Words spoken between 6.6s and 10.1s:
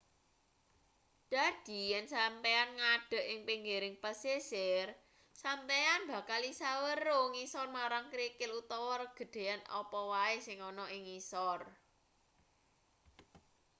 weruh ngisor marang krikil utawa regedan apa